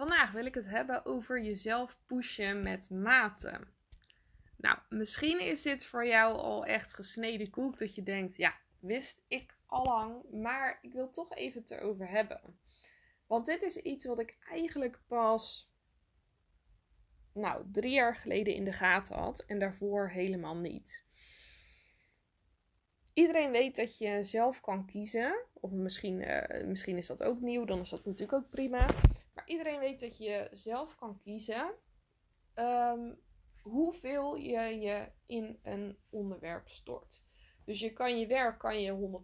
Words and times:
Vandaag 0.00 0.32
wil 0.32 0.46
ik 0.46 0.54
het 0.54 0.66
hebben 0.66 1.04
over 1.04 1.42
jezelf 1.42 1.98
pushen 2.06 2.62
met 2.62 2.90
mate. 2.90 3.60
Nou, 4.56 4.78
misschien 4.88 5.40
is 5.40 5.62
dit 5.62 5.86
voor 5.86 6.06
jou 6.06 6.36
al 6.36 6.64
echt 6.64 6.94
gesneden 6.94 7.50
koek 7.50 7.78
dat 7.78 7.94
je 7.94 8.02
denkt, 8.02 8.36
ja, 8.36 8.54
wist 8.78 9.22
ik 9.28 9.56
al 9.66 9.84
lang, 9.84 10.30
maar 10.30 10.78
ik 10.82 10.92
wil 10.92 11.10
toch 11.10 11.34
even 11.34 11.60
het 11.60 11.70
erover 11.70 12.08
hebben. 12.08 12.40
Want 13.26 13.46
dit 13.46 13.62
is 13.62 13.76
iets 13.76 14.04
wat 14.04 14.18
ik 14.18 14.38
eigenlijk 14.50 15.00
pas, 15.06 15.72
nou, 17.32 17.64
drie 17.72 17.92
jaar 17.92 18.16
geleden 18.16 18.54
in 18.54 18.64
de 18.64 18.72
gaten 18.72 19.16
had 19.16 19.44
en 19.46 19.58
daarvoor 19.58 20.08
helemaal 20.08 20.56
niet. 20.56 21.04
Iedereen 23.14 23.50
weet 23.50 23.76
dat 23.76 23.98
je 23.98 24.22
zelf 24.22 24.60
kan 24.60 24.86
kiezen. 24.86 25.44
Of 25.52 25.70
misschien, 25.70 26.20
uh, 26.20 26.66
misschien 26.66 26.96
is 26.96 27.06
dat 27.06 27.22
ook 27.22 27.40
nieuw, 27.40 27.64
dan 27.64 27.80
is 27.80 27.90
dat 27.90 28.04
natuurlijk 28.04 28.42
ook 28.42 28.50
prima. 28.50 28.86
Maar 29.34 29.48
iedereen 29.48 29.78
weet 29.78 30.00
dat 30.00 30.18
je 30.18 30.48
zelf 30.50 30.96
kan 30.96 31.18
kiezen 31.18 31.74
um, 32.54 33.18
hoeveel 33.62 34.36
je 34.36 34.80
je 34.80 35.12
in 35.26 35.58
een 35.62 35.96
onderwerp 36.10 36.68
stort. 36.68 37.24
Dus 37.64 37.80
je 37.80 37.92
kan 37.92 38.18
je 38.18 38.26
werk 38.26 38.58
kan 38.58 38.80
je 38.80 39.20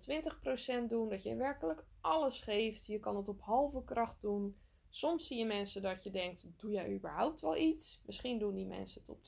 120% 0.85 0.89
doen, 0.89 1.09
dat 1.09 1.23
je 1.23 1.37
werkelijk 1.37 1.85
alles 2.01 2.41
geeft. 2.41 2.87
Je 2.87 2.99
kan 2.99 3.17
het 3.17 3.29
op 3.29 3.41
halve 3.41 3.85
kracht 3.85 4.21
doen. 4.21 4.57
Soms 4.89 5.27
zie 5.27 5.39
je 5.39 5.45
mensen 5.45 5.83
dat 5.83 6.03
je 6.03 6.11
denkt, 6.11 6.49
doe 6.57 6.71
jij 6.71 6.93
überhaupt 6.93 7.41
wel 7.41 7.57
iets? 7.57 8.03
Misschien 8.07 8.39
doen 8.39 8.55
die 8.55 8.67
mensen 8.67 9.01
het 9.01 9.11
op 9.11 9.19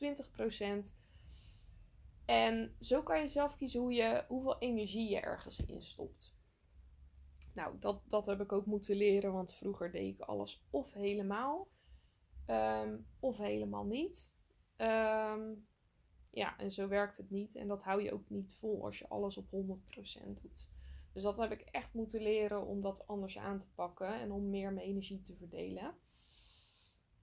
20%. 0.91 0.95
En 2.25 2.77
zo 2.81 3.03
kan 3.03 3.21
je 3.21 3.29
zelf 3.29 3.57
kiezen 3.57 3.81
hoe 3.81 3.93
je, 3.93 4.25
hoeveel 4.29 4.59
energie 4.59 5.11
je 5.11 5.21
ergens 5.21 5.65
in 5.67 5.83
stopt. 5.83 6.38
Nou, 7.59 7.79
dat, 7.79 8.03
dat 8.07 8.27
heb 8.27 8.41
ik 8.41 8.53
ook 8.53 8.67
moeten 8.67 8.97
leren, 8.97 9.33
want 9.33 9.55
vroeger 9.55 9.91
deed 9.91 10.15
ik 10.15 10.21
alles 10.21 10.67
of 10.71 10.93
helemaal, 10.93 11.69
um, 12.47 13.07
of 13.21 13.39
helemaal 13.39 13.85
niet. 13.85 14.35
Um, 14.77 15.67
ja, 16.31 16.59
en 16.59 16.71
zo 16.71 16.89
werkt 16.89 17.17
het 17.17 17.31
niet. 17.31 17.55
En 17.55 17.69
dat 17.69 17.83
hou 17.83 18.03
je 18.03 18.13
ook 18.13 18.29
niet 18.29 18.57
vol 18.57 18.85
als 18.85 18.99
je 18.99 19.09
alles 19.09 19.37
op 19.37 19.47
100% 19.51 20.41
doet. 20.43 20.69
Dus 21.13 21.23
dat 21.23 21.39
heb 21.39 21.53
ik 21.53 21.61
echt 21.61 21.95
moeten 21.95 22.23
leren 22.23 22.67
om 22.67 22.81
dat 22.81 23.07
anders 23.07 23.39
aan 23.39 23.59
te 23.59 23.71
pakken 23.75 24.21
en 24.21 24.33
om 24.33 24.51
meer 24.51 24.73
mijn 24.73 24.87
energie 24.87 25.21
te 25.21 25.37
verdelen. 25.37 25.95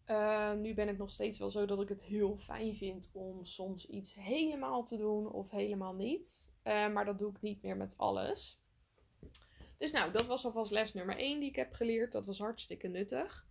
Uh, 0.06 0.54
nu 0.54 0.74
ben 0.74 0.90
ik 0.90 0.98
nog 0.98 1.10
steeds 1.10 1.40
wel 1.40 1.52
zo 1.52 1.66
dat 1.66 1.82
ik 1.82 1.90
het 1.90 2.04
heel 2.04 2.38
fijn 2.38 2.76
vind 2.76 3.10
om 3.14 3.46
soms 3.46 3.88
iets 3.88 4.14
helemaal 4.14 4.84
te 4.84 4.98
doen 4.98 5.32
of 5.32 5.52
helemaal 5.52 5.94
niet. 5.94 6.54
Maar 6.64 7.06
dat 7.06 7.20
doe 7.20 7.30
ik 7.30 7.42
niet 7.42 7.62
meer 7.62 7.78
met 7.78 7.98
alles. 7.98 8.65
Dus 9.78 9.92
nou, 9.92 10.12
dat 10.12 10.26
was 10.26 10.46
alvast 10.46 10.72
les 10.72 10.94
nummer 10.94 11.18
1 11.18 11.40
die 11.40 11.50
ik 11.50 11.56
heb 11.56 11.74
geleerd. 11.74 12.12
Dat 12.12 12.26
was 12.26 12.40
hartstikke 12.40 12.88
nuttig. 12.88 13.46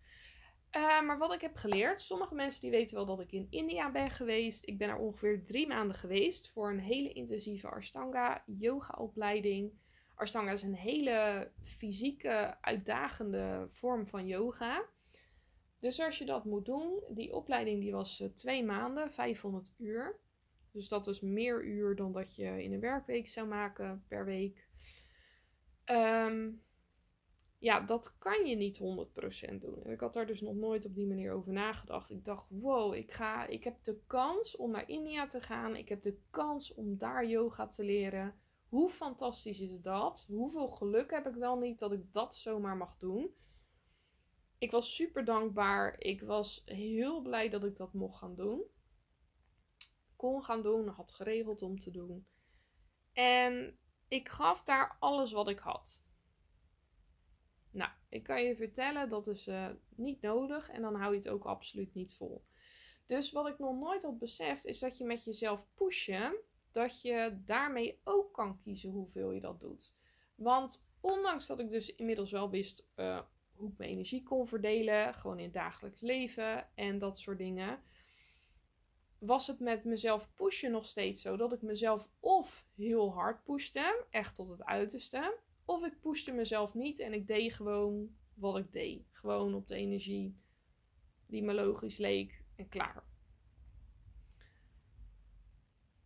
Uh, 0.76 1.02
maar 1.02 1.18
wat 1.18 1.32
ik 1.32 1.40
heb 1.40 1.56
geleerd, 1.56 2.00
sommige 2.00 2.34
mensen 2.34 2.60
die 2.60 2.70
weten 2.70 2.96
wel 2.96 3.06
dat 3.06 3.20
ik 3.20 3.32
in 3.32 3.46
India 3.50 3.90
ben 3.90 4.10
geweest. 4.10 4.66
Ik 4.66 4.78
ben 4.78 4.88
er 4.88 4.96
ongeveer 4.96 5.44
drie 5.44 5.66
maanden 5.66 5.96
geweest 5.96 6.50
voor 6.52 6.70
een 6.70 6.80
hele 6.80 7.12
intensieve 7.12 7.68
Ashtanga 7.68 8.42
yoga 8.46 8.94
opleiding. 8.98 9.72
Ashtanga 10.14 10.50
is 10.50 10.62
een 10.62 10.74
hele 10.74 11.50
fysieke, 11.62 12.56
uitdagende 12.60 13.64
vorm 13.68 14.06
van 14.06 14.26
yoga. 14.26 14.84
Dus 15.80 16.00
als 16.00 16.18
je 16.18 16.24
dat 16.24 16.44
moet 16.44 16.64
doen, 16.64 17.02
die 17.08 17.32
opleiding 17.32 17.80
die 17.80 17.92
was 17.92 18.20
uh, 18.20 18.28
twee 18.28 18.64
maanden, 18.64 19.12
500 19.12 19.72
uur. 19.78 20.18
Dus 20.70 20.88
dat 20.88 21.06
is 21.06 21.20
meer 21.20 21.64
uur 21.64 21.96
dan 21.96 22.12
dat 22.12 22.36
je 22.36 22.62
in 22.62 22.72
een 22.72 22.80
werkweek 22.80 23.26
zou 23.26 23.48
maken 23.48 24.04
per 24.08 24.24
week. 24.24 24.68
Um, 25.90 26.62
ja, 27.64 27.80
dat 27.80 28.18
kan 28.18 28.46
je 28.46 28.56
niet 28.56 28.78
100% 28.78 29.54
doen. 29.58 29.84
En 29.84 29.92
ik 29.92 30.00
had 30.00 30.12
daar 30.12 30.26
dus 30.26 30.40
nog 30.40 30.54
nooit 30.54 30.84
op 30.84 30.94
die 30.94 31.06
manier 31.06 31.32
over 31.32 31.52
nagedacht. 31.52 32.10
Ik 32.10 32.24
dacht, 32.24 32.46
wow, 32.48 32.94
ik, 32.94 33.12
ga, 33.12 33.46
ik 33.46 33.64
heb 33.64 33.82
de 33.82 34.00
kans 34.06 34.56
om 34.56 34.70
naar 34.70 34.88
India 34.88 35.26
te 35.26 35.40
gaan. 35.40 35.76
Ik 35.76 35.88
heb 35.88 36.02
de 36.02 36.18
kans 36.30 36.74
om 36.74 36.98
daar 36.98 37.26
yoga 37.26 37.68
te 37.68 37.84
leren. 37.84 38.34
Hoe 38.68 38.90
fantastisch 38.90 39.60
is 39.60 39.80
dat? 39.80 40.24
Hoeveel 40.28 40.68
geluk 40.68 41.10
heb 41.10 41.26
ik 41.26 41.34
wel 41.34 41.58
niet 41.58 41.78
dat 41.78 41.92
ik 41.92 42.12
dat 42.12 42.34
zomaar 42.34 42.76
mag 42.76 42.96
doen? 42.96 43.34
Ik 44.58 44.70
was 44.70 44.94
super 44.94 45.24
dankbaar. 45.24 46.00
Ik 46.00 46.22
was 46.22 46.62
heel 46.64 47.22
blij 47.22 47.48
dat 47.48 47.64
ik 47.64 47.76
dat 47.76 47.92
mocht 47.92 48.18
gaan 48.18 48.34
doen. 48.34 48.62
Kon 50.16 50.44
gaan 50.44 50.62
doen, 50.62 50.88
had 50.88 51.12
geregeld 51.12 51.62
om 51.62 51.78
te 51.78 51.90
doen. 51.90 52.26
En 53.12 53.78
ik 54.14 54.28
gaf 54.28 54.62
daar 54.62 54.96
alles 55.00 55.32
wat 55.32 55.48
ik 55.48 55.58
had. 55.58 56.04
Nou, 57.70 57.90
ik 58.08 58.22
kan 58.22 58.42
je 58.42 58.56
vertellen, 58.56 59.08
dat 59.08 59.26
is 59.26 59.46
uh, 59.46 59.68
niet 59.88 60.20
nodig 60.20 60.70
en 60.70 60.82
dan 60.82 60.94
hou 60.94 61.12
je 61.12 61.18
het 61.18 61.28
ook 61.28 61.44
absoluut 61.44 61.94
niet 61.94 62.14
vol. 62.14 62.44
Dus 63.06 63.32
wat 63.32 63.48
ik 63.48 63.58
nog 63.58 63.78
nooit 63.78 64.02
had 64.02 64.18
beseft, 64.18 64.64
is 64.64 64.78
dat 64.78 64.98
je 64.98 65.04
met 65.04 65.24
jezelf 65.24 65.66
pushen, 65.74 66.36
dat 66.72 67.02
je 67.02 67.40
daarmee 67.44 68.00
ook 68.04 68.32
kan 68.32 68.58
kiezen 68.58 68.90
hoeveel 68.90 69.30
je 69.32 69.40
dat 69.40 69.60
doet. 69.60 69.94
Want 70.34 70.86
ondanks 71.00 71.46
dat 71.46 71.60
ik 71.60 71.70
dus 71.70 71.94
inmiddels 71.94 72.30
wel 72.30 72.50
wist 72.50 72.86
uh, 72.96 73.20
hoe 73.54 73.70
ik 73.70 73.78
mijn 73.78 73.90
energie 73.90 74.22
kon 74.22 74.46
verdelen, 74.46 75.14
gewoon 75.14 75.38
in 75.38 75.44
het 75.44 75.52
dagelijks 75.52 76.00
leven 76.00 76.68
en 76.74 76.98
dat 76.98 77.18
soort 77.18 77.38
dingen, 77.38 77.82
was 79.26 79.46
het 79.46 79.60
met 79.60 79.84
mezelf 79.84 80.30
pushen 80.34 80.70
nog 80.70 80.86
steeds 80.86 81.22
zo 81.22 81.36
dat 81.36 81.52
ik 81.52 81.62
mezelf 81.62 82.08
of 82.20 82.66
heel 82.74 83.12
hard 83.12 83.44
pushte, 83.44 84.04
echt 84.10 84.34
tot 84.34 84.48
het 84.48 84.64
uiterste, 84.64 85.38
of 85.64 85.84
ik 85.84 86.00
pushte 86.00 86.32
mezelf 86.32 86.74
niet 86.74 86.98
en 86.98 87.12
ik 87.12 87.26
deed 87.26 87.52
gewoon 87.52 88.16
wat 88.34 88.56
ik 88.56 88.72
deed. 88.72 89.06
Gewoon 89.12 89.54
op 89.54 89.66
de 89.66 89.74
energie 89.74 90.36
die 91.26 91.42
me 91.42 91.54
logisch 91.54 91.98
leek 91.98 92.44
en 92.56 92.68
klaar. 92.68 93.04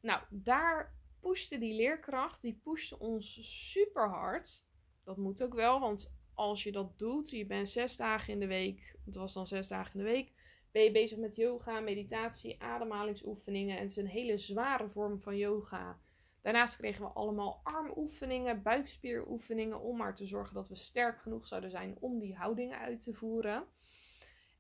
Nou, 0.01 0.23
daar 0.31 0.97
pushte 1.21 1.59
die 1.59 1.75
leerkracht, 1.75 2.43
die 2.43 2.61
pushte 2.63 2.99
ons 2.99 3.39
super 3.71 4.09
hard. 4.09 4.65
Dat 5.05 5.17
moet 5.17 5.43
ook 5.43 5.55
wel, 5.55 5.81
want 5.81 6.17
als 6.35 6.63
je 6.63 6.73
dat 6.73 6.99
doet, 6.99 7.31
je 7.31 7.47
bent 7.47 7.71
zes 7.71 7.97
dagen 7.97 8.33
in 8.33 8.41
de 8.41 8.47
week, 8.47 8.97
het 9.05 9.15
was 9.15 9.33
dan 9.33 9.47
zes 9.47 9.69
dagen 9.69 9.93
in 9.93 10.07
de 10.07 10.11
week, 10.11 10.33
ben 10.73 10.83
je 10.83 10.91
bezig 10.91 11.19
met 11.19 11.37
yoga, 11.37 11.81
meditatie, 11.81 12.63
ademhalingsoefeningen. 12.63 13.77
En 13.77 13.83
het 13.83 13.91
is 13.91 13.97
een 13.97 14.07
hele 14.07 14.39
zware 14.39 14.89
vorm 14.89 15.21
van 15.21 15.37
yoga. 15.37 15.99
Daarnaast 16.43 16.77
kregen 16.77 17.05
we 17.05 17.11
allemaal 17.11 17.61
armoefeningen, 17.63 18.63
buikspieroefeningen, 18.63 19.81
om 19.81 19.97
maar 19.97 20.15
te 20.15 20.27
zorgen 20.27 20.55
dat 20.55 20.69
we 20.69 20.77
sterk 20.77 21.21
genoeg 21.21 21.47
zouden 21.47 21.71
zijn 21.71 21.97
om 22.01 22.19
die 22.19 22.37
houdingen 22.37 22.79
uit 22.79 23.01
te 23.01 23.15
voeren. 23.15 23.67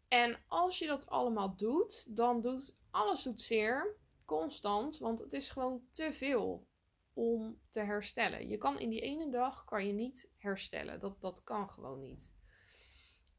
En 0.08 0.38
als 0.46 0.78
je 0.78 0.86
dat 0.86 1.08
allemaal 1.08 1.56
doet, 1.56 2.16
dan 2.16 2.40
doet 2.40 2.78
alles 2.90 3.22
doet 3.22 3.40
zeer, 3.40 3.96
constant, 4.24 4.98
want 4.98 5.18
het 5.18 5.32
is 5.32 5.48
gewoon 5.48 5.82
te 5.90 6.12
veel 6.12 6.66
om 7.12 7.60
te 7.70 7.80
herstellen. 7.80 8.48
Je 8.48 8.56
kan 8.56 8.78
in 8.78 8.88
die 8.88 9.00
ene 9.00 9.30
dag 9.30 9.64
kan 9.64 9.86
je 9.86 9.92
niet 9.92 10.30
herstellen. 10.36 11.00
Dat, 11.00 11.20
dat 11.20 11.44
kan 11.44 11.70
gewoon 11.70 12.00
niet. 12.00 12.36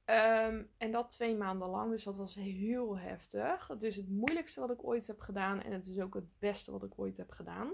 Um, 0.10 0.70
en 0.78 0.92
dat 0.92 1.10
twee 1.10 1.36
maanden 1.36 1.70
lang, 1.70 1.92
dus 1.92 2.04
dat 2.04 2.18
was 2.18 2.36
heel 2.36 2.98
heftig. 2.98 3.68
Het 3.68 3.84
is 3.84 3.96
het 3.96 4.10
moeilijkste 4.10 4.60
wat 4.60 4.70
ik 4.70 4.84
ooit 4.84 5.08
heb 5.08 5.20
gedaan 5.20 5.62
en 5.62 5.72
het 5.72 5.88
is 5.88 6.00
ook 6.00 6.14
het 6.14 6.40
beste 6.40 6.72
wat 6.72 6.84
ik 6.84 7.00
ooit 7.00 7.18
heb 7.18 7.32
gedaan. 7.32 7.74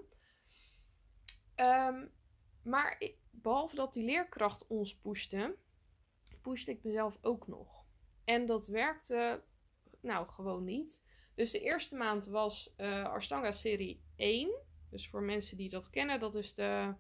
Um, 1.56 2.12
maar 2.63 3.01
behalve 3.31 3.75
dat 3.75 3.94
die 3.94 4.04
leerkracht 4.04 4.68
ons 4.68 4.98
pushte, 4.98 5.56
pushte 6.42 6.71
ik 6.71 6.83
mezelf 6.83 7.18
ook 7.21 7.48
nog. 7.48 7.86
En 8.24 8.45
dat 8.45 8.68
werkte 8.68 9.44
nou 10.01 10.27
gewoon 10.27 10.63
niet. 10.63 11.04
Dus 11.36 11.51
de 11.51 11.60
eerste 11.60 11.95
maand 11.95 12.25
was 12.25 12.74
uh, 12.77 13.04
Ashtanga 13.04 13.51
serie 13.51 14.04
1. 14.15 14.50
Dus 14.89 15.10
voor 15.10 15.21
mensen 15.21 15.57
die 15.57 15.69
dat 15.69 15.89
kennen, 15.89 16.19
dat 16.19 16.36
is 16.36 16.54
de, 16.54 16.94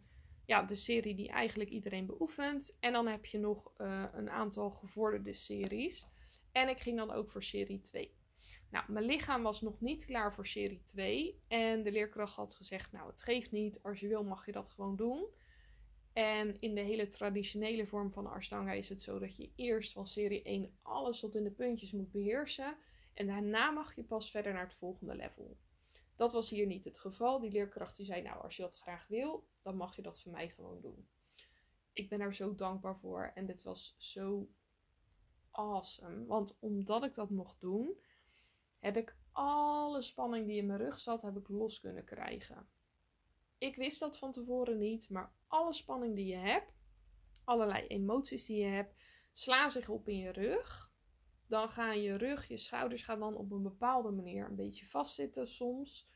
ja, 0.45 0.63
de 0.63 0.75
serie 0.75 1.15
die 1.15 1.29
eigenlijk 1.29 1.69
iedereen 1.69 2.05
beoefent. 2.05 2.77
En 2.79 2.93
dan 2.93 3.07
heb 3.07 3.25
je 3.25 3.39
nog 3.39 3.71
uh, 3.77 4.03
een 4.13 4.29
aantal 4.29 4.69
gevorderde 4.69 5.33
series. 5.33 6.07
En 6.51 6.69
ik 6.69 6.79
ging 6.79 6.97
dan 6.97 7.11
ook 7.11 7.31
voor 7.31 7.43
serie 7.43 7.81
2. 7.81 8.13
Nou, 8.69 8.91
mijn 8.91 9.05
lichaam 9.05 9.43
was 9.43 9.61
nog 9.61 9.81
niet 9.81 10.05
klaar 10.05 10.33
voor 10.33 10.47
serie 10.47 10.81
2. 10.83 11.41
En 11.47 11.83
de 11.83 11.91
leerkracht 11.91 12.35
had 12.35 12.55
gezegd: 12.55 12.91
Nou, 12.91 13.09
het 13.09 13.21
geeft 13.21 13.51
niet. 13.51 13.83
Als 13.83 13.99
je 13.99 14.07
wil, 14.07 14.23
mag 14.23 14.45
je 14.45 14.51
dat 14.51 14.69
gewoon 14.69 14.95
doen. 14.95 15.27
En 16.13 16.61
in 16.61 16.75
de 16.75 16.81
hele 16.81 17.07
traditionele 17.07 17.85
vorm 17.85 18.11
van 18.11 18.27
Ashtanga 18.27 18.71
is 18.71 18.89
het 18.89 19.01
zo 19.01 19.19
dat 19.19 19.35
je 19.35 19.51
eerst 19.55 19.93
van 19.93 20.07
serie 20.07 20.41
1 20.43 20.77
alles 20.81 21.19
tot 21.19 21.35
in 21.35 21.43
de 21.43 21.51
puntjes 21.51 21.91
moet 21.91 22.11
beheersen. 22.11 22.77
En 23.13 23.27
daarna 23.27 23.71
mag 23.71 23.95
je 23.95 24.03
pas 24.03 24.31
verder 24.31 24.53
naar 24.53 24.63
het 24.63 24.75
volgende 24.75 25.15
level. 25.15 25.57
Dat 26.15 26.31
was 26.31 26.49
hier 26.49 26.65
niet 26.65 26.83
het 26.83 26.99
geval. 26.99 27.39
Die 27.39 27.51
leerkracht 27.51 27.95
die 27.95 28.05
zei, 28.05 28.21
nou 28.21 28.41
als 28.41 28.55
je 28.55 28.61
dat 28.61 28.77
graag 28.77 29.07
wil, 29.07 29.47
dan 29.61 29.75
mag 29.75 29.95
je 29.95 30.01
dat 30.01 30.21
van 30.21 30.31
mij 30.31 30.49
gewoon 30.49 30.81
doen. 30.81 31.07
Ik 31.93 32.09
ben 32.09 32.19
daar 32.19 32.35
zo 32.35 32.55
dankbaar 32.55 32.97
voor 32.97 33.31
en 33.35 33.45
dit 33.45 33.63
was 33.63 33.95
zo 33.97 34.49
awesome. 35.51 36.25
Want 36.25 36.57
omdat 36.59 37.03
ik 37.03 37.13
dat 37.13 37.29
mocht 37.29 37.59
doen, 37.59 37.99
heb 38.79 38.97
ik 38.97 39.15
alle 39.31 40.01
spanning 40.01 40.47
die 40.47 40.57
in 40.57 40.65
mijn 40.65 40.79
rug 40.79 40.99
zat, 40.99 41.21
heb 41.21 41.37
ik 41.37 41.47
los 41.47 41.79
kunnen 41.79 42.03
krijgen. 42.03 42.67
Ik 43.57 43.75
wist 43.75 43.99
dat 43.99 44.17
van 44.17 44.31
tevoren 44.31 44.77
niet, 44.77 45.09
maar 45.09 45.33
alle 45.47 45.73
spanning 45.73 46.15
die 46.15 46.25
je 46.25 46.37
hebt, 46.37 46.73
allerlei 47.43 47.87
emoties 47.87 48.45
die 48.45 48.57
je 48.57 48.65
hebt, 48.65 48.95
slaan 49.33 49.71
zich 49.71 49.89
op 49.89 50.07
in 50.07 50.17
je 50.17 50.31
rug. 50.31 50.84
Dan 51.47 51.69
gaan 51.69 52.01
je 52.01 52.15
rug, 52.15 52.47
je 52.47 52.57
schouders 52.57 53.03
gaan 53.03 53.19
dan 53.19 53.35
op 53.35 53.51
een 53.51 53.63
bepaalde 53.63 54.11
manier 54.11 54.45
een 54.45 54.55
beetje 54.55 54.85
vastzitten 54.85 55.47
soms. 55.47 56.09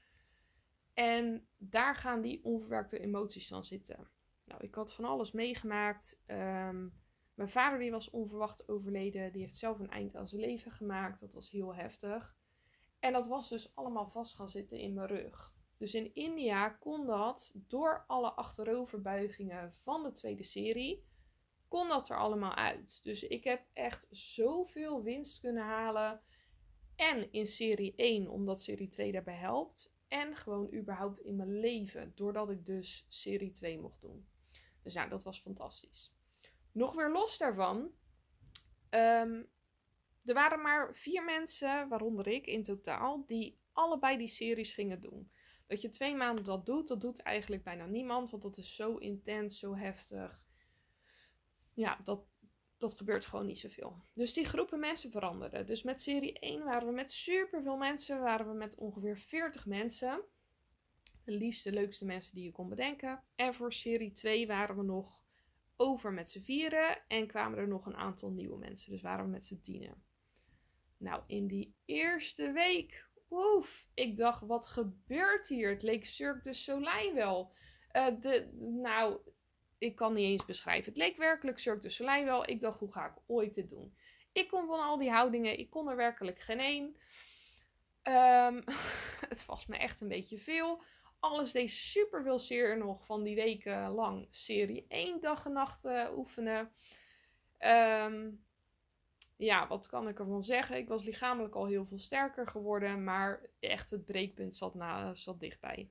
En 0.93 1.47
daar 1.57 1.95
gaan 1.95 2.21
die 2.21 2.43
onverwerkte 2.43 2.99
emoties 2.99 3.47
dan 3.47 3.63
zitten. 3.63 4.09
Nou, 4.45 4.63
ik 4.63 4.75
had 4.75 4.93
van 4.93 5.05
alles 5.05 5.31
meegemaakt. 5.31 6.21
Ehm, 6.25 6.87
mijn 7.33 7.49
vader 7.49 7.79
die 7.79 7.91
was 7.91 8.09
onverwacht 8.09 8.69
overleden. 8.69 9.31
Die 9.31 9.41
heeft 9.41 9.57
zelf 9.57 9.79
een 9.79 9.89
eind 9.89 10.15
aan 10.15 10.27
zijn 10.27 10.41
leven 10.41 10.71
gemaakt. 10.71 11.19
Dat 11.19 11.33
was 11.33 11.49
heel 11.49 11.75
heftig. 11.75 12.35
En 12.99 13.13
dat 13.13 13.27
was 13.27 13.49
dus 13.49 13.75
allemaal 13.75 14.07
vast 14.07 14.35
gaan 14.35 14.49
zitten 14.49 14.79
in 14.79 14.93
mijn 14.93 15.07
rug. 15.07 15.53
Dus 15.77 15.93
in 15.93 16.15
India 16.15 16.69
kon 16.69 17.05
dat 17.05 17.53
door 17.55 18.03
alle 18.07 18.31
achteroverbuigingen 18.31 19.73
van 19.73 20.03
de 20.03 20.11
tweede 20.11 20.43
serie, 20.43 21.05
kon 21.69 21.88
dat 21.88 22.10
er 22.10 22.18
allemaal 22.18 22.56
uit. 22.56 23.00
Dus 23.04 23.24
ik 23.24 23.44
heb 23.44 23.66
echt 23.74 24.07
zoveel 24.10 25.04
winst 25.04 25.39
kunnen 25.39 25.63
halen. 25.63 26.21
En 26.95 27.31
in 27.31 27.48
serie 27.48 27.94
1, 27.95 28.27
omdat 28.27 28.62
serie 28.62 28.88
2 28.88 29.12
daarbij 29.12 29.36
helpt. 29.36 29.92
En 30.07 30.36
gewoon 30.36 30.74
überhaupt 30.74 31.19
in 31.19 31.36
mijn 31.36 31.60
leven, 31.60 32.12
doordat 32.16 32.50
ik 32.50 32.66
dus 32.66 33.06
serie 33.10 33.51
2 33.51 33.80
mocht 33.80 34.01
doen. 34.01 34.27
Dus 34.83 34.94
nou, 34.94 35.10
dat 35.10 35.24
was 35.24 35.42
fantastisch. 35.42 36.13
Nog 36.71 36.95
weer 36.95 37.12
los 37.12 37.38
daarvan. 37.38 37.77
Um, 38.89 39.50
er 40.25 40.33
waren 40.33 40.62
maar 40.62 40.95
vier 40.95 41.24
mensen, 41.24 41.88
waaronder 41.88 42.27
ik 42.27 42.45
in 42.45 42.63
totaal, 42.63 43.25
die 43.25 43.60
allebei 43.71 44.18
die 44.18 44.27
series 44.27 44.74
gingen 44.74 45.01
doen. 45.01 45.31
Dat 45.68 45.81
je 45.81 45.89
twee 45.89 46.16
maanden 46.16 46.44
dat 46.44 46.66
doet, 46.66 46.88
dat 46.88 47.01
doet 47.01 47.21
eigenlijk 47.21 47.63
bijna 47.63 47.86
niemand, 47.86 48.30
want 48.30 48.44
dat 48.44 48.57
is 48.57 48.75
zo 48.75 48.95
intens, 48.95 49.60
zo 49.60 49.75
heftig. 49.75 50.42
Ja, 51.79 51.99
dat, 52.03 52.25
dat 52.77 52.97
gebeurt 52.97 53.25
gewoon 53.25 53.45
niet 53.45 53.59
zoveel. 53.59 54.03
Dus 54.13 54.33
die 54.33 54.45
groepen 54.45 54.79
mensen 54.79 55.11
veranderden. 55.11 55.65
Dus 55.65 55.83
met 55.83 56.01
serie 56.01 56.39
1 56.39 56.63
waren 56.63 56.87
we 56.87 56.93
met 56.93 57.11
superveel 57.11 57.77
mensen, 57.77 58.21
waren 58.21 58.47
we 58.47 58.53
met 58.53 58.75
ongeveer 58.75 59.17
40 59.17 59.65
mensen. 59.65 60.21
De 61.23 61.31
liefste, 61.31 61.71
leukste 61.71 62.05
mensen 62.05 62.35
die 62.35 62.43
je 62.43 62.51
kon 62.51 62.69
bedenken. 62.69 63.23
En 63.35 63.53
voor 63.53 63.73
serie 63.73 64.11
2 64.11 64.47
waren 64.47 64.77
we 64.77 64.83
nog 64.83 65.23
over 65.75 66.13
met 66.13 66.29
z'n 66.29 66.41
vieren 66.41 67.07
en 67.07 67.27
kwamen 67.27 67.59
er 67.59 67.67
nog 67.67 67.85
een 67.85 67.95
aantal 67.95 68.29
nieuwe 68.29 68.57
mensen. 68.57 68.91
Dus 68.91 69.01
waren 69.01 69.25
we 69.25 69.31
met 69.31 69.45
z'n 69.45 69.61
tienen. 69.61 70.03
Nou, 70.97 71.23
in 71.27 71.47
die 71.47 71.75
eerste 71.85 72.51
week, 72.51 73.09
oef, 73.29 73.87
ik 73.93 74.17
dacht, 74.17 74.41
wat 74.41 74.67
gebeurt 74.67 75.47
hier? 75.47 75.69
Het 75.69 75.83
leek 75.83 76.05
Cirque 76.05 76.41
du 76.41 76.53
Soleil 76.53 77.13
wel. 77.13 77.53
Uh, 77.95 78.07
de, 78.21 78.51
nou, 78.81 79.19
ik 79.79 79.95
kan 79.95 80.13
niet 80.13 80.25
eens 80.25 80.45
beschrijven. 80.45 80.85
Het 80.85 80.97
leek 80.97 81.17
werkelijk 81.17 81.59
Cirque 81.59 81.81
du 81.81 81.89
Soleil 81.89 82.25
wel. 82.25 82.49
Ik 82.49 82.61
dacht, 82.61 82.79
hoe 82.79 82.91
ga 82.91 83.05
ik 83.05 83.21
ooit 83.25 83.53
dit 83.53 83.69
doen? 83.69 83.95
Ik 84.31 84.47
kon 84.47 84.67
van 84.67 84.79
al 84.79 84.97
die 84.97 85.11
houdingen, 85.11 85.59
ik 85.59 85.69
kon 85.69 85.89
er 85.89 85.95
werkelijk 85.95 86.39
geen 86.39 86.59
één. 86.59 86.85
Um, 88.03 88.63
het 89.29 89.45
was 89.45 89.65
me 89.65 89.77
echt 89.77 90.01
een 90.01 90.07
beetje 90.07 90.37
veel. 90.37 90.83
Alles 91.19 91.51
deed 91.51 91.71
super 91.71 92.23
veel 92.23 92.39
zeer 92.39 92.77
nog 92.77 93.05
van 93.05 93.23
die 93.23 93.35
weken 93.35 93.89
lang 93.89 94.27
serie 94.29 94.85
1 94.87 95.21
dag 95.21 95.45
en 95.45 95.53
nacht 95.53 95.85
uh, 95.85 96.17
oefenen. 96.17 96.71
Um, 97.59 98.45
ja, 99.35 99.67
wat 99.67 99.87
kan 99.87 100.07
ik 100.07 100.19
ervan 100.19 100.43
zeggen? 100.43 100.77
Ik 100.77 100.87
was 100.87 101.03
lichamelijk 101.03 101.55
al 101.55 101.65
heel 101.65 101.85
veel 101.85 101.99
sterker 101.99 102.47
geworden, 102.47 103.03
maar 103.03 103.41
echt 103.59 103.89
het 103.89 104.05
breekpunt 104.05 104.55
zat, 104.55 104.75
na, 104.75 105.13
zat 105.13 105.39
dichtbij. 105.39 105.89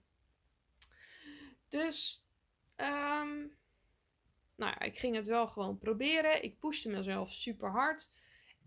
Dus, 1.69 2.25
um, 2.77 3.57
nou 4.59 4.75
ja, 4.79 4.87
ik 4.87 4.99
ging 4.99 5.15
het 5.15 5.27
wel 5.27 5.47
gewoon 5.47 5.79
proberen. 5.79 6.43
Ik 6.43 6.59
pushte 6.59 6.89
mezelf 6.89 7.33
super 7.33 7.71
hard. 7.71 8.11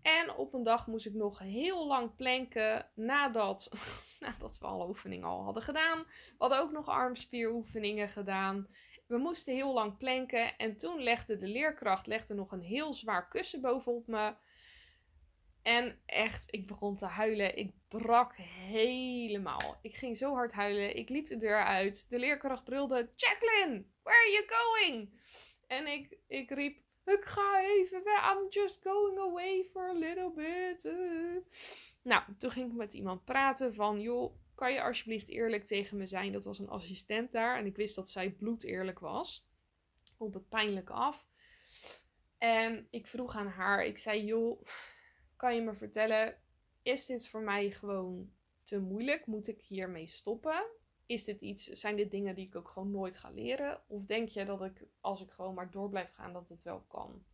En 0.02 0.34
op 0.34 0.54
een 0.54 0.62
dag 0.62 0.86
moest 0.86 1.06
ik 1.06 1.14
nog 1.14 1.38
heel 1.38 1.86
lang 1.86 2.16
planken 2.16 2.90
nadat, 2.94 3.72
nadat 4.20 4.58
we 4.58 4.66
alle 4.66 4.88
oefeningen 4.88 5.28
al 5.28 5.44
hadden 5.44 5.62
gedaan. 5.62 5.98
We 5.98 6.34
hadden 6.38 6.60
ook 6.60 6.72
nog 6.72 6.88
armspieroefeningen 6.88 8.08
gedaan. 8.08 8.68
We 9.06 9.18
moesten 9.18 9.54
heel 9.54 9.72
lang 9.72 9.96
planken 9.96 10.56
en 10.56 10.76
toen 10.76 11.02
legde 11.02 11.36
de 11.36 11.46
leerkracht 11.46 12.06
legde 12.06 12.34
nog 12.34 12.52
een 12.52 12.62
heel 12.62 12.92
zwaar 12.92 13.28
kussen 13.28 13.60
bovenop 13.60 14.06
me. 14.06 14.34
En 15.62 15.98
echt, 16.06 16.54
ik 16.54 16.66
begon 16.66 16.96
te 16.96 17.06
huilen. 17.06 17.56
Ik 17.56 17.72
brak 17.88 18.36
helemaal. 18.36 19.78
Ik 19.82 19.96
ging 19.96 20.16
zo 20.16 20.34
hard 20.34 20.52
huilen. 20.52 20.96
Ik 20.96 21.08
liep 21.08 21.26
de 21.26 21.36
deur 21.36 21.64
uit. 21.64 22.10
De 22.10 22.18
leerkracht 22.18 22.64
brulde: 22.64 23.10
Jacqueline, 23.16 23.84
where 24.02 24.18
are 24.18 24.30
you 24.30 24.44
going? 24.46 25.20
En 25.66 25.86
ik, 25.86 26.18
ik 26.26 26.50
riep: 26.50 26.78
Ik 27.04 27.24
ga 27.24 27.64
even 27.64 28.04
weg. 28.04 28.32
I'm 28.32 28.48
just 28.48 28.82
going 28.82 29.18
away 29.18 29.64
for 29.72 29.88
a 29.88 29.92
little 29.92 30.32
bit. 30.32 30.94
Nou, 32.02 32.22
toen 32.38 32.50
ging 32.50 32.70
ik 32.70 32.76
met 32.76 32.94
iemand 32.94 33.24
praten 33.24 33.74
van: 33.74 34.00
Joh, 34.00 34.34
kan 34.54 34.72
je 34.72 34.82
alsjeblieft 34.82 35.28
eerlijk 35.28 35.64
tegen 35.64 35.96
me 35.96 36.06
zijn? 36.06 36.32
Dat 36.32 36.44
was 36.44 36.58
een 36.58 36.68
assistent 36.68 37.32
daar. 37.32 37.56
En 37.56 37.66
ik 37.66 37.76
wist 37.76 37.94
dat 37.94 38.08
zij 38.08 38.30
bloed 38.30 38.64
eerlijk 38.64 38.98
was. 38.98 39.46
Op 40.16 40.34
het 40.34 40.48
pijnlijke 40.48 40.92
af. 40.92 41.26
En 42.38 42.86
ik 42.90 43.06
vroeg 43.06 43.36
aan 43.36 43.46
haar: 43.46 43.84
Ik 43.84 43.98
zei: 43.98 44.24
Joh 44.24 44.62
kan 45.42 45.54
je 45.54 45.60
me 45.60 45.74
vertellen, 45.74 46.38
is 46.82 47.06
dit 47.06 47.28
voor 47.28 47.40
mij 47.40 47.70
gewoon 47.70 48.32
te 48.64 48.78
moeilijk? 48.78 49.26
Moet 49.26 49.48
ik 49.48 49.60
hiermee 49.60 50.06
stoppen? 50.06 50.64
Is 51.12 51.24
dit 51.24 51.40
iets, 51.40 51.66
zijn 51.66 51.96
dit 51.96 52.10
dingen 52.10 52.34
die 52.34 52.46
ik 52.46 52.56
ook 52.56 52.68
gewoon 52.68 52.90
nooit 52.90 53.16
ga 53.16 53.30
leren? 53.30 53.80
Of 53.86 54.04
denk 54.04 54.28
je 54.28 54.44
dat 54.44 54.62
ik, 54.62 54.86
als 55.00 55.22
ik 55.22 55.30
gewoon 55.30 55.54
maar 55.54 55.70
door 55.70 55.88
blijf 55.88 56.10
gaan, 56.10 56.32
dat 56.32 56.48
het 56.48 56.62
wel 56.62 56.80
kan? 56.80 57.24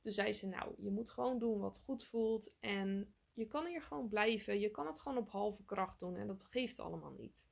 Toen 0.00 0.12
zei 0.12 0.32
ze, 0.32 0.46
nou, 0.46 0.74
je 0.78 0.90
moet 0.90 1.10
gewoon 1.10 1.38
doen 1.38 1.58
wat 1.58 1.78
goed 1.78 2.04
voelt. 2.04 2.56
En 2.60 3.14
je 3.32 3.46
kan 3.46 3.66
hier 3.66 3.82
gewoon 3.82 4.08
blijven. 4.08 4.60
Je 4.60 4.70
kan 4.70 4.86
het 4.86 5.00
gewoon 5.00 5.18
op 5.18 5.30
halve 5.30 5.64
kracht 5.64 5.98
doen. 5.98 6.16
En 6.16 6.26
dat 6.26 6.44
geeft 6.44 6.80
allemaal 6.80 7.14
niet. 7.18 7.48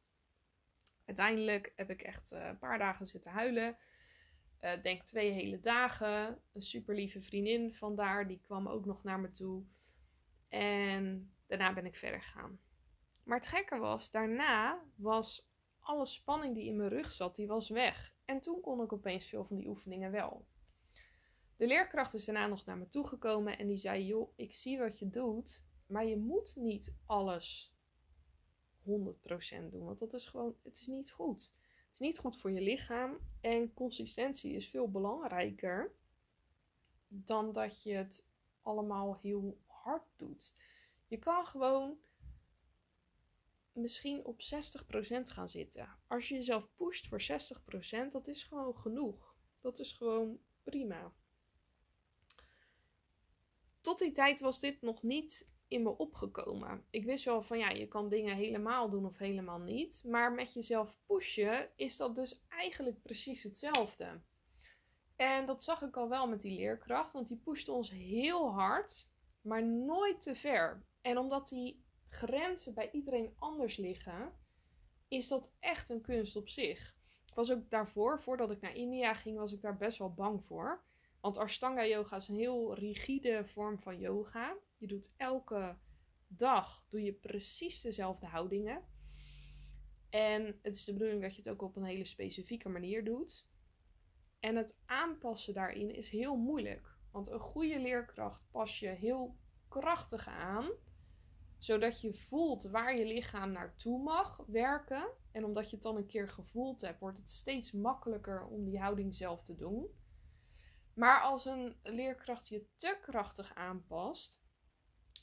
Uiteindelijk 1.04 1.72
heb 1.76 1.90
ik 1.90 2.02
echt 2.02 2.32
eh, 2.32 2.46
een 2.46 2.58
paar 2.58 2.78
dagen 2.78 3.06
zitten 3.06 3.30
huilen. 3.30 3.76
Uh, 4.60 4.82
denk 4.82 5.02
twee 5.02 5.30
hele 5.30 5.60
dagen. 5.60 6.42
Een 6.52 6.62
super 6.62 6.94
lieve 6.94 7.22
vriendin 7.22 7.72
vandaar, 7.72 8.28
die 8.28 8.40
kwam 8.42 8.68
ook 8.68 8.84
nog 8.84 9.04
naar 9.04 9.20
me 9.20 9.30
toe. 9.30 9.64
En 10.48 11.34
daarna 11.46 11.72
ben 11.72 11.86
ik 11.86 11.96
verder 11.96 12.22
gegaan. 12.22 12.60
Maar 13.26 13.38
het 13.38 13.46
gekke 13.46 13.78
was, 13.78 14.10
daarna 14.10 14.82
was 14.94 15.45
alle 15.86 16.06
spanning 16.06 16.54
die 16.54 16.66
in 16.66 16.76
mijn 16.76 16.88
rug 16.88 17.12
zat, 17.12 17.34
die 17.34 17.46
was 17.46 17.68
weg. 17.68 18.14
En 18.24 18.40
toen 18.40 18.60
kon 18.60 18.82
ik 18.82 18.92
opeens 18.92 19.26
veel 19.26 19.44
van 19.44 19.56
die 19.56 19.68
oefeningen 19.68 20.10
wel. 20.10 20.46
De 21.56 21.66
leerkracht 21.66 22.14
is 22.14 22.24
daarna 22.24 22.46
nog 22.46 22.64
naar 22.64 22.78
me 22.78 22.88
toe 22.88 23.06
gekomen 23.06 23.58
en 23.58 23.66
die 23.66 23.76
zei: 23.76 24.04
Joh, 24.04 24.32
ik 24.36 24.52
zie 24.52 24.78
wat 24.78 24.98
je 24.98 25.08
doet, 25.08 25.64
maar 25.86 26.06
je 26.06 26.16
moet 26.16 26.56
niet 26.56 26.96
alles 27.06 27.74
100% 28.82 28.84
doen, 29.70 29.84
want 29.84 29.98
dat 29.98 30.12
is 30.12 30.26
gewoon, 30.26 30.56
het 30.62 30.80
is 30.80 30.86
niet 30.86 31.10
goed 31.10 31.54
is 32.00 32.06
niet 32.06 32.18
goed 32.18 32.36
voor 32.36 32.50
je 32.50 32.60
lichaam. 32.60 33.18
En 33.40 33.74
consistentie 33.74 34.52
is 34.52 34.68
veel 34.68 34.90
belangrijker 34.90 35.94
dan 37.08 37.52
dat 37.52 37.82
je 37.82 37.92
het 37.92 38.26
allemaal 38.62 39.18
heel 39.22 39.58
hard 39.66 40.06
doet. 40.16 40.54
Je 41.06 41.18
kan 41.18 41.46
gewoon 41.46 41.98
misschien 43.76 44.24
op 44.24 44.40
60% 44.40 44.42
gaan 45.22 45.48
zitten. 45.48 45.98
Als 46.06 46.28
je 46.28 46.34
jezelf 46.34 46.68
pusht 46.76 47.06
voor 47.06 47.22
60%, 47.22 48.08
dat 48.08 48.28
is 48.28 48.42
gewoon 48.42 48.76
genoeg. 48.76 49.34
Dat 49.60 49.78
is 49.78 49.92
gewoon 49.92 50.38
prima. 50.62 51.12
Tot 53.80 53.98
die 53.98 54.12
tijd 54.12 54.40
was 54.40 54.60
dit 54.60 54.82
nog 54.82 55.02
niet 55.02 55.50
in 55.68 55.82
me 55.82 55.96
opgekomen. 55.96 56.84
Ik 56.90 57.04
wist 57.04 57.24
wel 57.24 57.42
van 57.42 57.58
ja, 57.58 57.70
je 57.70 57.88
kan 57.88 58.08
dingen 58.08 58.36
helemaal 58.36 58.90
doen 58.90 59.06
of 59.06 59.18
helemaal 59.18 59.58
niet. 59.58 60.02
Maar 60.04 60.32
met 60.32 60.52
jezelf 60.52 60.98
pushen 61.06 61.70
is 61.76 61.96
dat 61.96 62.14
dus 62.14 62.44
eigenlijk 62.48 63.02
precies 63.02 63.42
hetzelfde. 63.42 64.20
En 65.16 65.46
dat 65.46 65.62
zag 65.62 65.82
ik 65.82 65.96
al 65.96 66.08
wel 66.08 66.28
met 66.28 66.40
die 66.40 66.56
leerkracht, 66.56 67.12
want 67.12 67.28
die 67.28 67.40
pushte 67.44 67.72
ons 67.72 67.90
heel 67.90 68.52
hard, 68.52 69.08
maar 69.40 69.64
nooit 69.64 70.22
te 70.22 70.34
ver. 70.34 70.84
En 71.00 71.18
omdat 71.18 71.48
die 71.48 71.84
grenzen 72.08 72.74
bij 72.74 72.90
iedereen 72.90 73.34
anders 73.38 73.76
liggen, 73.76 74.32
is 75.08 75.28
dat 75.28 75.54
echt 75.60 75.88
een 75.88 76.00
kunst 76.00 76.36
op 76.36 76.48
zich. 76.48 76.94
was 77.34 77.52
ook 77.52 77.70
daarvoor, 77.70 78.20
voordat 78.20 78.50
ik 78.50 78.60
naar 78.60 78.74
India 78.74 79.14
ging, 79.14 79.36
was 79.36 79.52
ik 79.52 79.60
daar 79.60 79.76
best 79.76 79.98
wel 79.98 80.14
bang 80.14 80.44
voor. 80.44 80.84
Want 81.20 81.38
Ashtanga 81.38 81.86
yoga 81.86 82.16
is 82.16 82.28
een 82.28 82.36
heel 82.36 82.74
rigide 82.74 83.44
vorm 83.44 83.78
van 83.78 83.98
yoga. 83.98 84.56
Je 84.76 84.86
doet 84.86 85.14
elke 85.16 85.76
dag 86.26 86.84
doe 86.88 87.02
je 87.02 87.12
precies 87.12 87.80
dezelfde 87.80 88.26
houdingen. 88.26 88.84
En 90.10 90.58
het 90.62 90.74
is 90.74 90.84
de 90.84 90.92
bedoeling 90.92 91.22
dat 91.22 91.30
je 91.30 91.36
het 91.36 91.48
ook 91.48 91.62
op 91.62 91.76
een 91.76 91.84
hele 91.84 92.04
specifieke 92.04 92.68
manier 92.68 93.04
doet. 93.04 93.46
En 94.40 94.56
het 94.56 94.76
aanpassen 94.86 95.54
daarin 95.54 95.94
is 95.94 96.08
heel 96.08 96.36
moeilijk. 96.36 96.96
Want 97.10 97.30
een 97.30 97.40
goede 97.40 97.80
leerkracht 97.80 98.44
pas 98.50 98.78
je 98.78 98.88
heel 98.88 99.36
krachtig 99.68 100.28
aan, 100.28 100.70
zodat 101.66 102.00
je 102.00 102.14
voelt 102.14 102.62
waar 102.62 102.96
je 102.96 103.06
lichaam 103.06 103.52
naartoe 103.52 104.02
mag 104.02 104.44
werken. 104.46 105.08
En 105.32 105.44
omdat 105.44 105.70
je 105.70 105.74
het 105.74 105.84
dan 105.84 105.96
een 105.96 106.06
keer 106.06 106.28
gevoeld 106.28 106.80
hebt, 106.80 107.00
wordt 107.00 107.18
het 107.18 107.30
steeds 107.30 107.72
makkelijker 107.72 108.46
om 108.46 108.64
die 108.64 108.80
houding 108.80 109.14
zelf 109.14 109.42
te 109.42 109.56
doen. 109.56 109.86
Maar 110.94 111.20
als 111.20 111.44
een 111.44 111.76
leerkracht 111.82 112.48
je 112.48 112.66
te 112.76 112.98
krachtig 113.02 113.54
aanpast, 113.54 114.42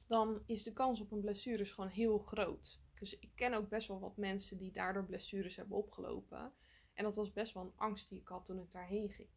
dan 0.07 0.43
is 0.45 0.63
de 0.63 0.73
kans 0.73 1.01
op 1.01 1.11
een 1.11 1.21
blessure 1.21 1.65
gewoon 1.65 1.89
heel 1.89 2.19
groot. 2.19 2.81
Dus 2.99 3.19
ik 3.19 3.31
ken 3.35 3.53
ook 3.53 3.69
best 3.69 3.87
wel 3.87 3.99
wat 3.99 4.17
mensen 4.17 4.57
die 4.57 4.71
daardoor 4.71 5.05
blessures 5.05 5.55
hebben 5.55 5.77
opgelopen. 5.77 6.53
En 6.93 7.03
dat 7.03 7.15
was 7.15 7.33
best 7.33 7.53
wel 7.53 7.63
een 7.63 7.77
angst 7.77 8.09
die 8.09 8.19
ik 8.19 8.27
had 8.27 8.45
toen 8.45 8.59
ik 8.59 8.71
daarheen 8.71 9.09
ging. 9.09 9.29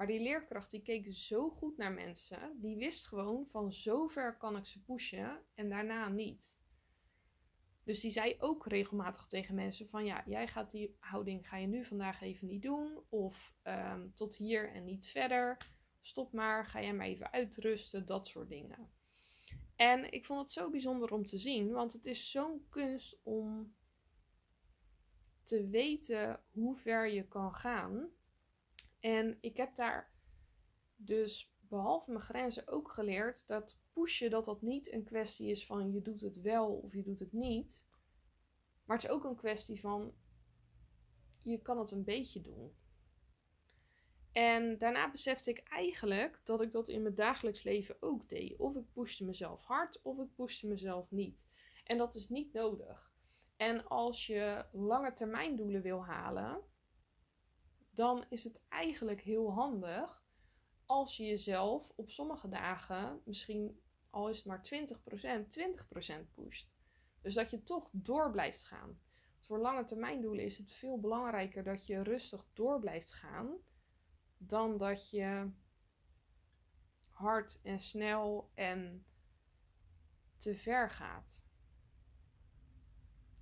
Maar 0.00 0.08
die 0.08 0.20
leerkracht 0.20 0.70
die 0.70 0.82
keek 0.82 1.06
zo 1.12 1.50
goed 1.50 1.76
naar 1.76 1.92
mensen, 1.92 2.60
die 2.60 2.76
wist 2.76 3.06
gewoon 3.06 3.46
van 3.46 3.72
zover 3.72 4.36
kan 4.36 4.56
ik 4.56 4.66
ze 4.66 4.82
pushen 4.82 5.42
en 5.54 5.68
daarna 5.68 6.08
niet. 6.08 6.62
Dus 7.84 8.00
die 8.00 8.10
zei 8.10 8.36
ook 8.38 8.66
regelmatig 8.66 9.26
tegen 9.26 9.54
mensen 9.54 9.88
van 9.88 10.04
ja, 10.04 10.22
jij 10.26 10.48
gaat 10.48 10.70
die 10.70 10.96
houding 10.98 11.48
ga 11.48 11.56
je 11.56 11.66
nu 11.66 11.84
vandaag 11.84 12.20
even 12.20 12.46
niet 12.46 12.62
doen. 12.62 13.02
Of 13.08 13.54
ehm, 13.62 14.08
tot 14.14 14.36
hier 14.36 14.72
en 14.72 14.84
niet 14.84 15.08
verder. 15.08 15.56
Stop 16.00 16.32
maar, 16.32 16.66
ga 16.66 16.82
jij 16.82 16.94
maar 16.94 17.06
even 17.06 17.32
uitrusten, 17.32 18.06
dat 18.06 18.26
soort 18.26 18.48
dingen. 18.48 18.90
En 19.76 20.12
ik 20.12 20.24
vond 20.24 20.40
het 20.40 20.50
zo 20.50 20.70
bijzonder 20.70 21.12
om 21.12 21.26
te 21.26 21.38
zien, 21.38 21.70
want 21.70 21.92
het 21.92 22.06
is 22.06 22.30
zo'n 22.30 22.66
kunst 22.68 23.20
om 23.22 23.74
te 25.44 25.68
weten 25.68 26.40
hoe 26.50 26.76
ver 26.76 27.10
je 27.10 27.28
kan 27.28 27.54
gaan. 27.54 28.18
En 29.00 29.38
ik 29.40 29.56
heb 29.56 29.74
daar 29.74 30.12
dus 30.96 31.54
behalve 31.60 32.10
mijn 32.10 32.24
grenzen 32.24 32.68
ook 32.68 32.90
geleerd 32.90 33.46
dat 33.46 33.78
pushen 33.92 34.30
dat 34.30 34.44
dat 34.44 34.62
niet 34.62 34.92
een 34.92 35.04
kwestie 35.04 35.50
is 35.50 35.66
van 35.66 35.92
je 35.92 36.02
doet 36.02 36.20
het 36.20 36.40
wel 36.40 36.74
of 36.74 36.94
je 36.94 37.02
doet 37.02 37.18
het 37.18 37.32
niet. 37.32 37.84
Maar 38.84 38.96
het 38.96 39.06
is 39.06 39.12
ook 39.12 39.24
een 39.24 39.36
kwestie 39.36 39.80
van 39.80 40.14
je 41.42 41.62
kan 41.62 41.78
het 41.78 41.90
een 41.90 42.04
beetje 42.04 42.40
doen. 42.40 42.74
En 44.32 44.78
daarna 44.78 45.10
besefte 45.10 45.50
ik 45.50 45.58
eigenlijk 45.58 46.40
dat 46.44 46.62
ik 46.62 46.70
dat 46.70 46.88
in 46.88 47.02
mijn 47.02 47.14
dagelijks 47.14 47.62
leven 47.62 47.96
ook 48.00 48.28
deed. 48.28 48.56
Of 48.58 48.76
ik 48.76 48.92
pushte 48.92 49.24
mezelf 49.24 49.64
hard 49.64 50.02
of 50.02 50.18
ik 50.18 50.34
pushte 50.34 50.66
mezelf 50.66 51.10
niet. 51.10 51.48
En 51.84 51.98
dat 51.98 52.14
is 52.14 52.28
niet 52.28 52.52
nodig. 52.52 53.12
En 53.56 53.88
als 53.88 54.26
je 54.26 54.64
lange 54.72 55.12
termijn 55.12 55.56
doelen 55.56 55.82
wil 55.82 56.04
halen, 56.04 56.62
dan 58.00 58.24
is 58.28 58.44
het 58.44 58.62
eigenlijk 58.68 59.20
heel 59.20 59.52
handig 59.52 60.24
als 60.86 61.16
je 61.16 61.24
jezelf 61.24 61.92
op 61.96 62.10
sommige 62.10 62.48
dagen, 62.48 63.20
misschien 63.24 63.80
al 64.10 64.28
is 64.28 64.36
het 64.36 64.46
maar 64.46 64.60
20%, 64.60 65.46
20% 66.20 66.30
pusht. 66.34 66.70
Dus 67.22 67.34
dat 67.34 67.50
je 67.50 67.62
toch 67.62 67.90
door 67.92 68.30
blijft 68.30 68.62
gaan. 68.62 69.00
voor 69.38 69.58
lange 69.58 69.84
termijn 69.84 70.20
doelen 70.20 70.44
is 70.44 70.58
het 70.58 70.72
veel 70.72 71.00
belangrijker 71.00 71.64
dat 71.64 71.86
je 71.86 72.02
rustig 72.02 72.46
door 72.52 72.80
blijft 72.80 73.12
gaan 73.12 73.56
dan 74.36 74.78
dat 74.78 75.10
je 75.10 75.50
hard 77.08 77.60
en 77.62 77.80
snel 77.80 78.50
en 78.54 79.06
te 80.36 80.54
ver 80.54 80.90
gaat. 80.90 81.44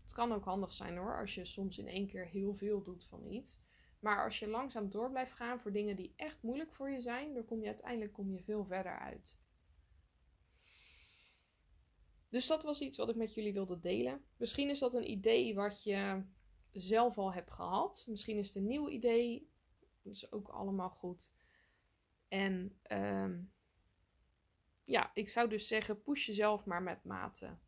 Het 0.02 0.12
kan 0.12 0.32
ook 0.32 0.44
handig 0.44 0.72
zijn 0.72 0.96
hoor, 0.96 1.18
als 1.20 1.34
je 1.34 1.44
soms 1.44 1.78
in 1.78 1.88
één 1.88 2.06
keer 2.06 2.26
heel 2.26 2.54
veel 2.54 2.82
doet 2.82 3.04
van 3.04 3.26
iets. 3.26 3.66
Maar 4.00 4.24
als 4.24 4.38
je 4.38 4.48
langzaam 4.48 4.90
door 4.90 5.10
blijft 5.10 5.32
gaan 5.32 5.60
voor 5.60 5.72
dingen 5.72 5.96
die 5.96 6.12
echt 6.16 6.42
moeilijk 6.42 6.72
voor 6.72 6.90
je 6.90 7.00
zijn, 7.00 7.34
dan 7.34 7.44
kom 7.44 7.60
je 7.60 7.66
uiteindelijk 7.66 8.12
kom 8.12 8.32
je 8.32 8.42
veel 8.42 8.64
verder 8.64 8.98
uit. 8.98 9.38
Dus 12.28 12.46
dat 12.46 12.62
was 12.62 12.80
iets 12.80 12.96
wat 12.96 13.08
ik 13.08 13.16
met 13.16 13.34
jullie 13.34 13.52
wilde 13.52 13.80
delen. 13.80 14.24
Misschien 14.36 14.70
is 14.70 14.78
dat 14.78 14.94
een 14.94 15.10
idee 15.10 15.54
wat 15.54 15.82
je 15.82 16.22
zelf 16.72 17.18
al 17.18 17.32
hebt 17.32 17.50
gehad. 17.50 18.06
Misschien 18.10 18.38
is 18.38 18.46
het 18.46 18.56
een 18.56 18.66
nieuw 18.66 18.88
idee. 18.88 19.50
Dat 20.02 20.12
is 20.12 20.32
ook 20.32 20.48
allemaal 20.48 20.90
goed. 20.90 21.32
En 22.28 22.78
ehm, 22.82 23.40
ja, 24.84 25.10
ik 25.14 25.28
zou 25.28 25.48
dus 25.48 25.66
zeggen, 25.66 26.02
push 26.02 26.26
jezelf 26.26 26.64
maar 26.64 26.82
met 26.82 27.04
mate. 27.04 27.58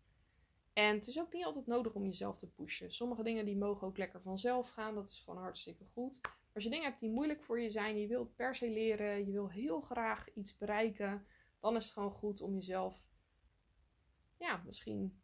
En 0.72 0.94
het 0.94 1.06
is 1.06 1.20
ook 1.20 1.32
niet 1.32 1.44
altijd 1.44 1.66
nodig 1.66 1.94
om 1.94 2.04
jezelf 2.04 2.38
te 2.38 2.50
pushen. 2.50 2.92
Sommige 2.92 3.22
dingen 3.22 3.44
die 3.44 3.56
mogen 3.56 3.86
ook 3.86 3.98
lekker 3.98 4.22
vanzelf 4.22 4.70
gaan. 4.70 4.94
Dat 4.94 5.10
is 5.10 5.18
gewoon 5.18 5.42
hartstikke 5.42 5.84
goed. 5.84 6.20
Als 6.54 6.64
je 6.64 6.70
dingen 6.70 6.84
hebt 6.84 7.00
die 7.00 7.10
moeilijk 7.10 7.42
voor 7.42 7.60
je 7.60 7.70
zijn, 7.70 8.00
je 8.00 8.06
wilt 8.06 8.36
per 8.36 8.54
se 8.54 8.70
leren, 8.70 9.26
je 9.26 9.32
wil 9.32 9.50
heel 9.50 9.80
graag 9.80 10.32
iets 10.34 10.56
bereiken, 10.56 11.26
dan 11.60 11.76
is 11.76 11.84
het 11.84 11.92
gewoon 11.92 12.10
goed 12.10 12.40
om 12.40 12.54
jezelf, 12.54 13.04
ja, 14.36 14.62
misschien 14.66 15.20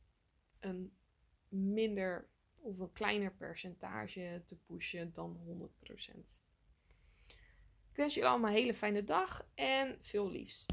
een 0.61 0.97
minder 1.49 2.29
of 2.57 2.79
een 2.79 2.93
kleiner 2.93 3.33
percentage 3.35 4.43
te 4.47 4.57
pushen 4.57 5.12
dan 5.12 5.37
100%. 5.37 6.45
Ik 7.91 8.03
wens 8.03 8.15
jullie 8.15 8.31
allemaal 8.31 8.50
een 8.50 8.57
hele 8.57 8.75
fijne 8.75 9.05
dag 9.05 9.49
en 9.55 9.99
veel 10.00 10.31
liefs. 10.31 10.67